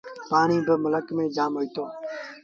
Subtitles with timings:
[0.29, 1.85] پآڻيٚ با ملڪ ميݩ جآم هوئيٚتو۔